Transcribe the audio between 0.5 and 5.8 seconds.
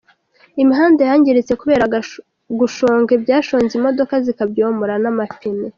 Imihanda yangiritse kubera gushonga ibyashonze imodoka zikabyomora n'amapine.